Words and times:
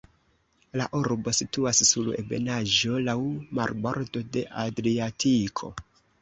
La 0.79 0.85
urbo 0.99 1.33
situas 1.39 1.81
sur 1.89 2.09
ebenaĵo, 2.21 2.95
laŭ 3.09 3.15
marbordo 3.59 4.25
de 4.39 4.45
Adriatiko. 4.65 5.71